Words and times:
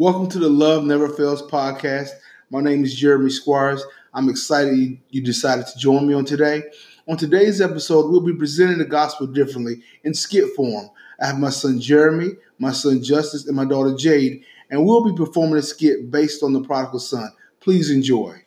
Welcome 0.00 0.30
to 0.30 0.38
the 0.38 0.48
Love 0.48 0.84
Never 0.84 1.10
Fails 1.10 1.42
podcast. 1.42 2.08
My 2.48 2.62
name 2.62 2.82
is 2.84 2.94
Jeremy 2.94 3.28
Squires. 3.28 3.84
I'm 4.14 4.30
excited 4.30 4.98
you 5.10 5.22
decided 5.22 5.66
to 5.66 5.78
join 5.78 6.08
me 6.08 6.14
on 6.14 6.24
today. 6.24 6.62
On 7.06 7.18
today's 7.18 7.60
episode, 7.60 8.10
we'll 8.10 8.22
be 8.22 8.34
presenting 8.34 8.78
the 8.78 8.86
gospel 8.86 9.26
differently 9.26 9.82
in 10.02 10.14
skit 10.14 10.54
form. 10.56 10.88
I 11.20 11.26
have 11.26 11.38
my 11.38 11.50
son 11.50 11.82
Jeremy, 11.82 12.30
my 12.58 12.72
son 12.72 13.02
Justice, 13.02 13.46
and 13.46 13.54
my 13.54 13.66
daughter 13.66 13.94
Jade, 13.94 14.42
and 14.70 14.86
we'll 14.86 15.04
be 15.04 15.14
performing 15.14 15.58
a 15.58 15.62
skit 15.62 16.10
based 16.10 16.42
on 16.42 16.54
the 16.54 16.62
prodigal 16.62 17.00
son. 17.00 17.30
Please 17.60 17.90
enjoy. 17.90 18.42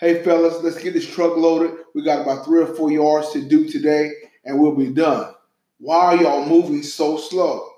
Hey, 0.00 0.22
fellas, 0.22 0.62
let's 0.62 0.82
get 0.82 0.94
this 0.94 1.06
truck 1.06 1.36
loaded. 1.36 1.72
We 1.94 2.02
got 2.02 2.22
about 2.22 2.46
three 2.46 2.62
or 2.62 2.74
four 2.74 2.90
yards 2.90 3.32
to 3.32 3.46
do 3.46 3.68
today, 3.68 4.10
and 4.46 4.58
we'll 4.58 4.74
be 4.74 4.90
done. 4.90 5.34
Why 5.76 5.98
are 5.98 6.16
y'all 6.16 6.46
moving 6.46 6.82
so 6.82 7.18
slow? 7.18 7.68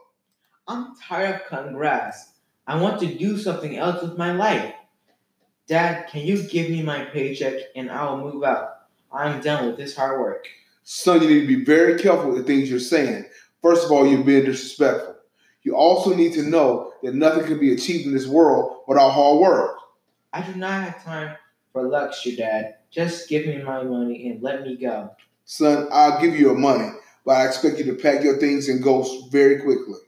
I'm 0.68 0.94
tired 0.94 1.40
of 1.40 1.46
cutting 1.48 1.72
grass. 1.72 2.34
I 2.68 2.80
want 2.80 3.00
to 3.00 3.12
do 3.12 3.36
something 3.36 3.77
else 3.77 4.02
with 4.02 4.16
my 4.16 4.30
life. 4.30 4.72
Dad, 5.66 6.06
can 6.10 6.24
you 6.24 6.40
give 6.44 6.70
me 6.70 6.80
my 6.80 7.06
paycheck 7.06 7.54
and 7.74 7.90
I 7.90 8.08
will 8.08 8.18
move 8.18 8.44
out? 8.44 8.82
I'm 9.12 9.41
done 9.41 9.66
with 9.66 9.77
this 9.77 9.96
hard 9.96 10.20
work. 10.20 10.46
Son, 10.84 11.20
you 11.22 11.28
need 11.28 11.41
to 11.41 11.46
be 11.48 11.64
very 11.64 12.00
careful 12.00 12.30
with 12.30 12.38
the 12.38 12.44
things 12.44 12.70
you're 12.70 12.78
saying. 12.78 13.24
First 13.62 13.84
of 13.84 13.91
all, 13.91 14.06
you're 14.06 14.22
being 14.22 14.44
disrespectful. 14.44 15.16
You 15.64 15.74
also 15.74 16.14
need 16.14 16.34
to 16.34 16.44
know 16.44 16.92
that 17.02 17.16
nothing 17.16 17.46
can 17.46 17.58
be 17.58 17.72
achieved 17.72 18.06
in 18.06 18.14
this 18.14 18.28
world 18.28 18.84
without 18.86 19.10
hard 19.10 19.41
work. 19.41 19.77
I 20.32 20.42
do 20.42 20.54
not 20.54 20.84
have 20.84 21.04
time 21.04 21.36
for 21.72 21.88
lux, 21.88 22.24
your 22.26 22.36
Dad. 22.36 22.76
Just 22.90 23.28
give 23.28 23.46
me 23.46 23.62
my 23.62 23.82
money 23.82 24.28
and 24.28 24.42
let 24.42 24.62
me 24.62 24.76
go. 24.76 25.10
Son, 25.44 25.88
I'll 25.90 26.20
give 26.20 26.34
you 26.34 26.41
your 26.41 26.58
money, 26.58 26.91
but 27.24 27.33
I 27.33 27.47
expect 27.47 27.78
you 27.78 27.84
to 27.86 27.94
pack 27.94 28.22
your 28.22 28.38
things 28.38 28.69
and 28.69 28.83
go 28.83 29.05
very 29.30 29.60
quickly. 29.60 29.98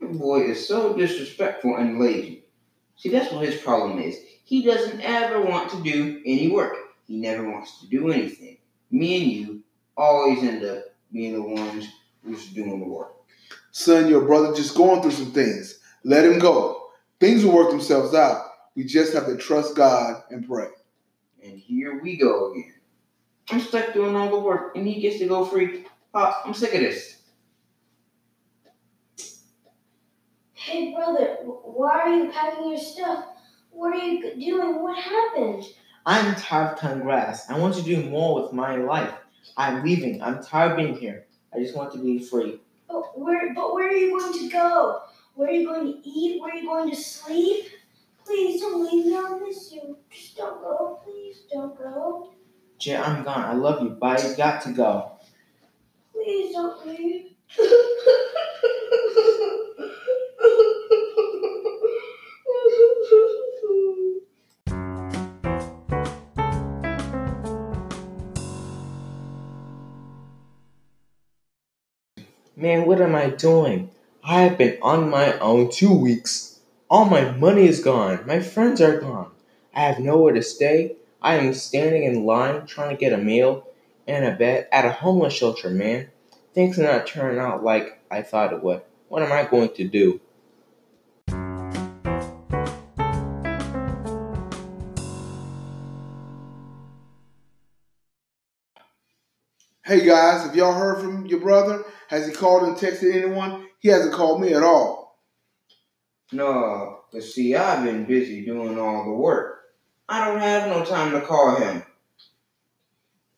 Your 0.00 0.12
boy 0.14 0.42
is 0.42 0.66
so 0.66 0.96
disrespectful 0.96 1.76
and 1.76 1.98
lazy. 1.98 2.44
See, 2.96 3.08
that's 3.08 3.32
what 3.32 3.46
his 3.46 3.60
problem 3.60 4.00
is. 4.00 4.16
He 4.44 4.62
doesn't 4.62 5.00
ever 5.00 5.40
want 5.40 5.70
to 5.70 5.82
do 5.82 6.20
any 6.26 6.50
work. 6.50 6.76
He 7.06 7.16
never 7.16 7.48
wants 7.50 7.80
to 7.80 7.86
do 7.88 8.10
anything. 8.10 8.58
Me 8.90 9.22
and 9.22 9.32
you 9.32 9.62
always 9.96 10.42
end 10.42 10.64
up 10.64 10.84
being 11.12 11.34
the 11.34 11.42
ones 11.42 11.88
who's 12.22 12.46
doing 12.48 12.80
the 12.80 12.86
work. 12.86 13.14
Son, 13.70 14.08
your 14.08 14.22
brother 14.22 14.54
just 14.54 14.76
going 14.76 15.00
through 15.00 15.12
some 15.12 15.32
things. 15.32 15.78
Let 16.04 16.24
him 16.24 16.38
go. 16.38 16.90
Things 17.20 17.44
will 17.44 17.54
work 17.54 17.70
themselves 17.70 18.14
out. 18.14 18.43
We 18.74 18.84
just 18.84 19.14
have 19.14 19.26
to 19.26 19.36
trust 19.36 19.76
God 19.76 20.22
and 20.30 20.46
pray. 20.46 20.68
And 21.42 21.58
here 21.58 22.00
we 22.02 22.16
go 22.16 22.52
again. 22.52 22.74
I'm 23.50 23.60
stuck 23.60 23.92
doing 23.92 24.16
all 24.16 24.30
the 24.30 24.38
work, 24.38 24.76
and 24.76 24.86
he 24.86 25.00
gets 25.00 25.18
to 25.18 25.28
go 25.28 25.44
free. 25.44 25.84
Uh, 26.14 26.32
I'm 26.44 26.54
sick 26.54 26.74
of 26.74 26.80
this. 26.80 27.22
Hey, 30.54 30.94
brother, 30.94 31.36
why 31.42 32.00
are 32.00 32.08
you 32.08 32.30
packing 32.30 32.70
your 32.70 32.78
stuff? 32.78 33.26
What 33.70 33.94
are 33.94 34.04
you 34.04 34.34
doing? 34.34 34.82
What 34.82 34.98
happened? 34.98 35.64
I'm 36.06 36.34
tired 36.36 36.72
of 36.72 36.78
cutting 36.78 37.02
grass. 37.02 37.50
I 37.50 37.58
want 37.58 37.74
to 37.74 37.82
do 37.82 38.02
more 38.08 38.42
with 38.42 38.52
my 38.52 38.76
life. 38.76 39.12
I'm 39.56 39.84
leaving. 39.84 40.22
I'm 40.22 40.42
tired 40.42 40.72
of 40.72 40.76
being 40.78 40.96
here. 40.96 41.26
I 41.54 41.58
just 41.58 41.76
want 41.76 41.92
to 41.92 41.98
be 41.98 42.18
free. 42.18 42.60
But 42.88 43.18
where? 43.18 43.52
But 43.54 43.74
where 43.74 43.88
are 43.88 43.92
you 43.92 44.18
going 44.18 44.32
to 44.38 44.48
go? 44.48 45.02
Where 45.34 45.48
are 45.48 45.52
you 45.52 45.66
going 45.66 45.92
to 45.92 46.08
eat? 46.08 46.40
Where 46.40 46.52
are 46.52 46.56
you 46.56 46.66
going 46.66 46.90
to 46.90 46.96
sleep? 46.96 47.66
Please 48.24 48.60
don't 48.60 48.84
leave 48.84 49.06
me. 49.06 49.16
I'll 49.16 49.38
miss 49.40 49.72
you. 49.72 49.98
Just 50.10 50.36
don't 50.36 50.60
go. 50.60 51.00
Please 51.04 51.42
don't 51.52 51.76
go. 51.76 52.32
Jay, 52.78 52.96
I'm 52.96 53.22
gone. 53.22 53.44
I 53.44 53.52
love 53.54 53.82
you, 53.82 53.90
but 53.90 54.24
I 54.24 54.34
got 54.34 54.62
to 54.62 54.72
go. 54.72 55.12
Please 56.12 56.52
don't 56.52 56.86
leave. 56.86 57.30
Man, 72.56 72.86
what 72.86 73.00
am 73.00 73.14
I 73.14 73.28
doing? 73.28 73.90
I 74.22 74.42
have 74.42 74.56
been 74.56 74.78
on 74.80 75.10
my 75.10 75.38
own 75.40 75.70
two 75.70 75.92
weeks. 75.92 76.53
All 76.94 77.06
my 77.06 77.32
money 77.32 77.66
is 77.66 77.82
gone. 77.82 78.24
My 78.24 78.38
friends 78.38 78.80
are 78.80 79.00
gone. 79.00 79.32
I 79.74 79.80
have 79.80 79.98
nowhere 79.98 80.32
to 80.32 80.42
stay. 80.42 80.94
I 81.20 81.34
am 81.34 81.52
standing 81.52 82.04
in 82.04 82.24
line 82.24 82.66
trying 82.66 82.90
to 82.90 82.96
get 82.96 83.12
a 83.12 83.16
meal 83.16 83.66
and 84.06 84.24
a 84.24 84.30
bed 84.30 84.68
at 84.70 84.84
a 84.84 84.92
homeless 84.92 85.34
shelter, 85.34 85.70
man. 85.70 86.10
Things 86.54 86.78
are 86.78 86.84
not 86.84 87.08
turning 87.08 87.40
out 87.40 87.64
like 87.64 88.00
I 88.12 88.22
thought 88.22 88.52
it 88.52 88.62
would. 88.62 88.82
What 89.08 89.24
am 89.24 89.32
I 89.32 89.42
going 89.42 89.70
to 89.74 89.88
do? 89.88 90.20
Hey 99.84 100.06
guys, 100.06 100.44
have 100.44 100.54
y'all 100.54 100.74
heard 100.74 101.00
from 101.00 101.26
your 101.26 101.40
brother? 101.40 101.82
Has 102.06 102.28
he 102.28 102.32
called 102.32 102.62
and 102.62 102.76
texted 102.76 103.12
anyone? 103.12 103.66
He 103.80 103.88
hasn't 103.88 104.14
called 104.14 104.40
me 104.40 104.54
at 104.54 104.62
all. 104.62 105.03
No, 106.34 107.02
but 107.12 107.22
see, 107.22 107.54
I've 107.54 107.84
been 107.84 108.06
busy 108.06 108.44
doing 108.44 108.76
all 108.76 109.04
the 109.04 109.12
work. 109.12 109.60
I 110.08 110.24
don't 110.24 110.40
have 110.40 110.68
no 110.68 110.84
time 110.84 111.12
to 111.12 111.20
call 111.20 111.54
him. 111.54 111.84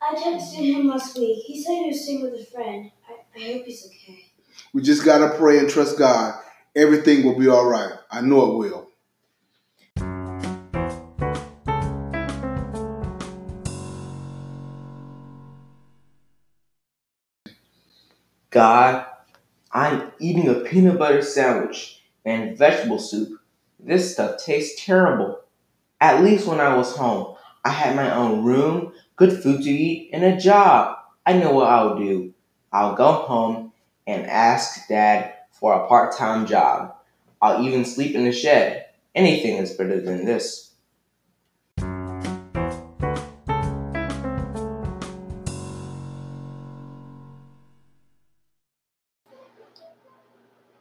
I 0.01 0.15
texted 0.15 0.65
him 0.65 0.87
last 0.87 1.15
week. 1.19 1.45
He 1.45 1.63
said 1.63 1.73
he 1.73 1.89
was 1.89 2.03
staying 2.03 2.23
with 2.23 2.41
a 2.41 2.45
friend. 2.47 2.91
I, 3.07 3.39
I 3.39 3.53
hope 3.53 3.67
he's 3.67 3.87
okay. 3.87 4.25
We 4.73 4.81
just 4.81 5.05
gotta 5.05 5.37
pray 5.37 5.59
and 5.59 5.69
trust 5.69 5.99
God. 5.99 6.41
Everything 6.75 7.27
will 7.27 7.39
be 7.39 7.49
all 7.49 7.67
right. 7.67 7.93
I 8.11 8.23
know 8.23 8.53
it 8.53 8.57
will. 8.57 8.89
God, 18.49 19.05
I'm 19.71 20.13
eating 20.19 20.49
a 20.49 20.61
peanut 20.61 20.99
butter 20.99 21.21
sandwich 21.21 21.96
and 22.27 22.59
vegetable 22.59 22.99
soup. 22.99 23.41
This 23.81 24.13
stuff 24.13 24.45
tastes 24.45 24.85
terrible. 24.85 25.41
At 26.01 26.23
least 26.23 26.47
when 26.47 26.61
I 26.61 26.77
was 26.77 26.95
home, 26.97 27.37
I 27.65 27.71
had 27.71 27.97
my 27.97 28.15
own 28.15 28.45
room, 28.45 28.93
good 29.17 29.43
food 29.43 29.63
to 29.63 29.71
eat, 29.71 30.11
and 30.13 30.25
a 30.25 30.37
job. 30.37 30.99
I 31.25 31.35
know 31.35 31.53
what 31.53 31.69
I'll 31.69 31.97
do. 31.97 32.35
I'll 32.73 32.95
go 32.95 33.13
home 33.13 33.73
and 34.07 34.27
ask 34.27 34.89
Dad 34.89 35.35
for 35.53 35.73
a 35.73 35.89
part 35.89 36.15
time 36.15 36.47
job. 36.47 36.95
I'll 37.41 37.63
even 37.65 37.85
sleep 37.85 38.15
in 38.15 38.25
the 38.25 38.33
shed. 38.33 38.87
Anything 39.15 39.57
is 39.57 39.73
better 39.73 40.01
than 40.01 40.25
this. 40.25 40.66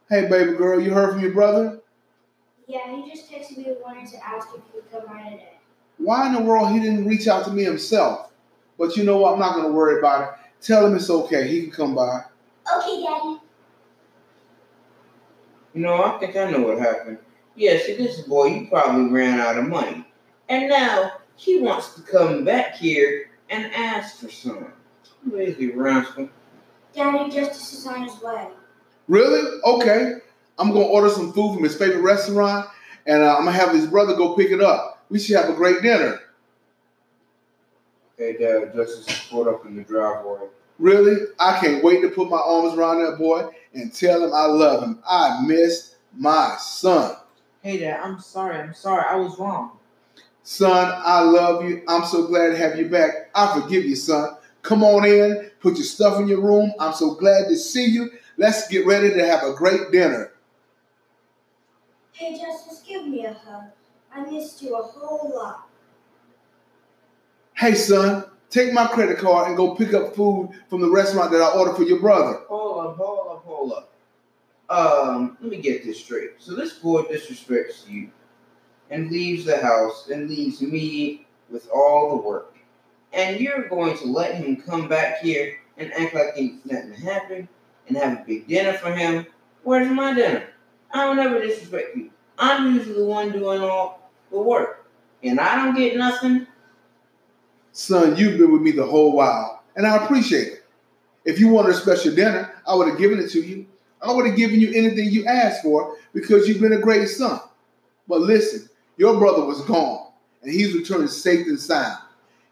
Hey 0.08 0.28
baby 0.28 0.52
girl, 0.52 0.80
you 0.80 0.94
heard 0.94 1.14
from 1.14 1.20
your 1.20 1.32
brother? 1.32 1.80
Yeah, 2.68 2.94
he 2.94 3.10
just 3.10 3.28
texted 3.28 3.58
me 3.58 3.74
wanting 3.82 4.08
to 4.08 4.24
ask 4.24 4.46
if 4.54 4.62
he 4.72 4.80
could 4.80 4.92
come 4.92 5.04
by 5.04 5.30
today. 5.30 5.54
Why 5.98 6.28
in 6.28 6.34
the 6.34 6.42
world 6.42 6.70
he 6.70 6.78
didn't 6.78 7.06
reach 7.06 7.26
out 7.26 7.44
to 7.46 7.50
me 7.50 7.64
himself? 7.64 8.30
But 8.78 8.96
you 8.96 9.02
know 9.02 9.16
what? 9.16 9.32
I'm 9.32 9.40
not 9.40 9.56
gonna 9.56 9.72
worry 9.72 9.98
about 9.98 10.22
it. 10.22 10.28
Tell 10.64 10.86
him 10.86 10.94
it's 10.94 11.10
okay. 11.10 11.48
He 11.48 11.62
can 11.62 11.72
come 11.72 11.94
by. 11.96 12.22
Okay, 12.76 13.02
Daddy. 13.02 13.40
You 15.74 15.82
know, 15.82 16.04
I 16.04 16.18
think 16.20 16.36
I 16.36 16.52
know 16.52 16.60
what 16.60 16.78
happened. 16.78 17.18
Yeah, 17.56 17.76
see, 17.78 17.96
this 17.96 18.20
boy, 18.20 18.50
he 18.50 18.66
probably 18.66 19.10
ran 19.10 19.40
out 19.40 19.58
of 19.58 19.66
money. 19.66 20.06
And 20.48 20.68
now 20.68 21.14
he 21.34 21.58
wants 21.58 21.94
to 21.94 22.02
come 22.02 22.44
back 22.44 22.76
here 22.76 23.30
and 23.50 23.74
ask 23.74 24.20
for 24.20 24.30
some. 24.30 24.72
Lazy 25.28 25.72
rascal. 25.72 26.28
Daddy 26.94 27.28
Justice 27.28 27.72
is 27.72 27.86
on 27.88 28.04
his 28.04 28.22
way. 28.22 28.46
Really? 29.08 29.60
Okay. 29.64 30.14
I'm 30.58 30.68
gonna 30.68 30.86
order 30.86 31.10
some 31.10 31.32
food 31.32 31.54
from 31.54 31.64
his 31.64 31.76
favorite 31.76 32.00
restaurant, 32.00 32.68
and 33.06 33.22
uh, 33.22 33.36
I'm 33.36 33.44
gonna 33.44 33.52
have 33.52 33.72
his 33.72 33.86
brother 33.86 34.16
go 34.16 34.34
pick 34.34 34.50
it 34.50 34.60
up. 34.60 35.04
We 35.10 35.18
should 35.18 35.36
have 35.36 35.50
a 35.50 35.54
great 35.54 35.82
dinner. 35.82 36.20
Hey, 38.16 38.32
Dad, 38.38 38.74
Justice 38.74 39.06
is 39.06 39.26
pulled 39.28 39.48
up 39.48 39.66
in 39.66 39.76
the 39.76 39.82
driveway. 39.82 40.48
Really? 40.78 41.26
I 41.38 41.58
can't 41.60 41.84
wait 41.84 42.00
to 42.02 42.08
put 42.08 42.30
my 42.30 42.38
arms 42.38 42.74
around 42.74 43.04
that 43.04 43.18
boy 43.18 43.48
and 43.74 43.92
tell 43.92 44.24
him 44.24 44.32
I 44.32 44.46
love 44.46 44.82
him. 44.82 44.98
I 45.06 45.42
missed 45.46 45.96
my 46.16 46.56
son. 46.58 47.16
Hey, 47.62 47.78
Dad, 47.78 48.00
I'm 48.02 48.18
sorry. 48.20 48.58
I'm 48.58 48.74
sorry. 48.74 49.04
I 49.08 49.16
was 49.16 49.38
wrong. 49.38 49.72
Son, 50.42 50.94
I 51.04 51.20
love 51.20 51.64
you. 51.64 51.82
I'm 51.88 52.04
so 52.06 52.26
glad 52.26 52.50
to 52.50 52.56
have 52.56 52.78
you 52.78 52.88
back. 52.88 53.30
I 53.34 53.60
forgive 53.60 53.84
you, 53.84 53.96
son. 53.96 54.35
Come 54.66 54.82
on 54.82 55.04
in, 55.06 55.48
put 55.60 55.76
your 55.76 55.84
stuff 55.84 56.18
in 56.18 56.26
your 56.26 56.40
room. 56.40 56.72
I'm 56.80 56.92
so 56.92 57.14
glad 57.14 57.46
to 57.46 57.56
see 57.56 57.86
you. 57.86 58.10
Let's 58.36 58.66
get 58.66 58.84
ready 58.84 59.10
to 59.10 59.24
have 59.24 59.44
a 59.44 59.54
great 59.54 59.92
dinner. 59.92 60.32
Hey, 62.10 62.36
Justice, 62.36 62.82
give 62.84 63.06
me 63.06 63.24
a 63.26 63.32
hug. 63.32 63.70
I 64.12 64.28
missed 64.28 64.60
you 64.62 64.74
a 64.74 64.82
whole 64.82 65.32
lot. 65.36 65.68
Hey, 67.54 67.76
son, 67.76 68.24
take 68.50 68.72
my 68.72 68.88
credit 68.88 69.18
card 69.18 69.46
and 69.46 69.56
go 69.56 69.76
pick 69.76 69.94
up 69.94 70.16
food 70.16 70.50
from 70.68 70.80
the 70.80 70.90
restaurant 70.90 71.30
that 71.30 71.40
I 71.40 71.56
ordered 71.56 71.76
for 71.76 71.84
your 71.84 72.00
brother. 72.00 72.40
Hold 72.48 72.86
up, 72.86 72.96
hold 72.96 73.36
up, 73.36 73.44
hold 73.44 73.72
up. 73.72 73.92
Um, 74.68 75.36
let 75.40 75.48
me 75.48 75.58
get 75.58 75.84
this 75.84 76.02
straight. 76.02 76.30
So 76.38 76.56
this 76.56 76.72
boy 76.72 77.02
disrespects 77.02 77.88
you 77.88 78.10
and 78.90 79.12
leaves 79.12 79.44
the 79.44 79.58
house 79.58 80.08
and 80.10 80.28
leaves 80.28 80.60
me 80.60 81.24
with 81.50 81.68
all 81.70 82.16
the 82.16 82.28
work. 82.28 82.55
And 83.16 83.40
you're 83.40 83.66
going 83.68 83.96
to 83.96 84.04
let 84.04 84.34
him 84.34 84.56
come 84.56 84.88
back 84.88 85.20
here 85.20 85.56
and 85.78 85.90
act 85.94 86.14
like 86.14 86.36
nothing 86.66 86.92
happened 86.92 87.48
and 87.88 87.96
have 87.96 88.18
a 88.18 88.24
big 88.26 88.46
dinner 88.46 88.74
for 88.74 88.92
him. 88.92 89.26
Where's 89.62 89.90
my 89.90 90.12
dinner? 90.12 90.44
I 90.92 91.04
don't 91.04 91.18
ever 91.18 91.40
disrespect 91.40 91.96
you. 91.96 92.10
I'm 92.38 92.74
usually 92.74 92.96
the 92.96 93.06
one 93.06 93.32
doing 93.32 93.62
all 93.62 94.10
the 94.30 94.38
work. 94.38 94.86
And 95.22 95.40
I 95.40 95.64
don't 95.64 95.74
get 95.74 95.96
nothing. 95.96 96.46
Son, 97.72 98.16
you've 98.16 98.36
been 98.36 98.52
with 98.52 98.60
me 98.60 98.70
the 98.70 98.84
whole 98.84 99.12
while, 99.12 99.62
and 99.76 99.86
I 99.86 100.04
appreciate 100.04 100.48
it. 100.48 100.64
If 101.24 101.40
you 101.40 101.48
wanted 101.48 101.74
a 101.74 101.78
special 101.78 102.14
dinner, 102.14 102.54
I 102.66 102.74
would 102.74 102.88
have 102.88 102.98
given 102.98 103.18
it 103.18 103.30
to 103.30 103.40
you. 103.40 103.66
I 104.02 104.12
would 104.12 104.26
have 104.26 104.36
given 104.36 104.60
you 104.60 104.72
anything 104.74 105.10
you 105.10 105.24
asked 105.24 105.62
for 105.62 105.96
because 106.12 106.46
you've 106.46 106.60
been 106.60 106.74
a 106.74 106.80
great 106.80 107.08
son. 107.08 107.40
But 108.06 108.20
listen, 108.20 108.68
your 108.98 109.18
brother 109.18 109.44
was 109.44 109.62
gone, 109.62 110.12
and 110.42 110.52
he's 110.52 110.74
returned 110.74 111.08
safe 111.08 111.46
and 111.46 111.58
sound. 111.58 111.98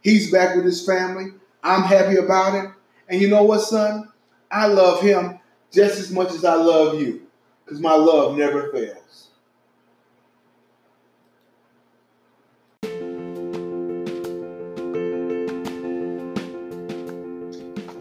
He's 0.04 0.30
back 0.30 0.54
with 0.54 0.66
his 0.66 0.84
family. 0.86 1.32
I'm 1.62 1.82
happy 1.82 2.16
about 2.16 2.54
it. 2.62 2.70
And 3.08 3.20
you 3.20 3.28
know 3.28 3.42
what, 3.42 3.62
son? 3.62 4.12
I 4.50 4.66
love 4.66 5.00
him 5.00 5.40
just 5.72 5.98
as 5.98 6.10
much 6.10 6.32
as 6.32 6.44
I 6.44 6.54
love 6.54 7.00
you 7.00 7.22
because 7.64 7.80
my 7.80 7.94
love 7.94 8.36
never 8.36 8.70
fails. 8.70 9.30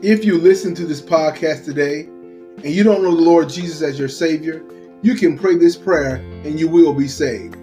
If 0.04 0.26
you 0.26 0.38
listen 0.38 0.76
to 0.76 0.86
this 0.86 1.02
podcast 1.02 1.64
today 1.64 2.02
and 2.02 2.66
you 2.66 2.84
don't 2.84 3.02
know 3.02 3.16
the 3.16 3.22
Lord 3.22 3.48
Jesus 3.48 3.82
as 3.82 3.98
your 3.98 4.10
Savior, 4.10 4.62
you 5.02 5.16
can 5.16 5.40
pray 5.40 5.56
this 5.56 5.78
prayer 5.78 6.16
and 6.16 6.60
you 6.60 6.68
will 6.68 6.94
be 6.94 7.08
saved. 7.08 7.56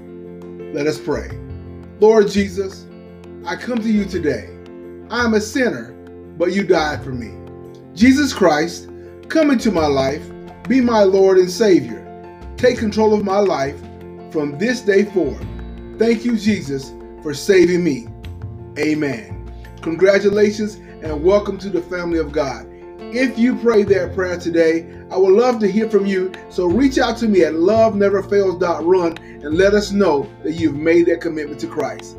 Let 0.74 0.86
us 0.86 0.98
pray. 0.98 1.28
Lord 2.00 2.28
Jesus, 2.28 2.86
I 3.46 3.56
come 3.56 3.78
to 3.78 3.90
you 3.90 4.04
today. 4.04 4.50
I 5.08 5.24
am 5.24 5.32
a 5.32 5.40
sinner, 5.40 5.92
but 6.36 6.52
you 6.52 6.62
died 6.62 7.02
for 7.02 7.10
me. 7.10 7.32
Jesus 7.94 8.34
Christ, 8.34 8.90
come 9.30 9.50
into 9.50 9.70
my 9.70 9.86
life, 9.86 10.22
be 10.68 10.82
my 10.82 11.04
Lord 11.04 11.38
and 11.38 11.50
Savior. 11.50 12.06
Take 12.58 12.78
control 12.78 13.14
of 13.14 13.24
my 13.24 13.38
life 13.38 13.80
from 14.30 14.58
this 14.58 14.82
day 14.82 15.06
forward. 15.06 15.44
Thank 15.98 16.22
you, 16.22 16.36
Jesus, 16.36 16.92
for 17.22 17.32
saving 17.32 17.82
me. 17.82 18.08
Amen. 18.78 19.50
Congratulations 19.80 20.74
and 21.02 21.24
welcome 21.24 21.56
to 21.58 21.70
the 21.70 21.82
family 21.82 22.18
of 22.18 22.32
God. 22.32 22.66
If 22.98 23.38
you 23.38 23.56
prayed 23.56 23.88
that 23.88 24.14
prayer 24.14 24.38
today, 24.38 25.02
I 25.10 25.16
would 25.16 25.32
love 25.32 25.58
to 25.60 25.66
hear 25.66 25.88
from 25.88 26.04
you. 26.04 26.30
So 26.50 26.66
reach 26.66 26.98
out 26.98 27.16
to 27.18 27.26
me 27.26 27.44
at 27.44 27.54
loveneverfails.run 27.54 29.16
and 29.18 29.54
let 29.54 29.72
us 29.72 29.92
know 29.92 30.28
that 30.44 30.52
you've 30.52 30.76
made 30.76 31.06
that 31.06 31.22
commitment 31.22 31.58
to 31.62 31.66
Christ. 31.68 32.18